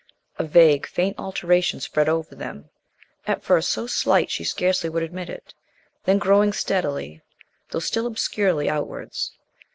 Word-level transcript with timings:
A 0.39 0.43
vague, 0.43 0.87
faint 0.87 1.19
alteration 1.19 1.79
spread 1.79 2.09
over 2.09 2.33
them, 2.33 2.71
at 3.27 3.43
first 3.43 3.69
so 3.69 3.85
slight 3.85 4.31
she 4.31 4.43
scarcely 4.43 4.89
would 4.89 5.03
admit 5.03 5.29
it, 5.29 5.53
then 6.05 6.17
growing 6.17 6.53
steadily, 6.53 7.21
though 7.69 7.77
still 7.77 8.07
obscurely, 8.07 8.67
outwards. 8.67 9.33